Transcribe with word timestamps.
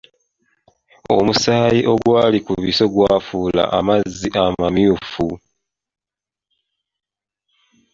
Omusaayi 1.17 1.81
ogwali 1.93 2.39
ku 2.45 2.53
biso 2.61 2.85
gwafuula 2.93 3.63
amazzi 3.77 4.27
amamyufu. 4.45 5.29